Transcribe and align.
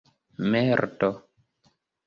merdo 0.51 1.11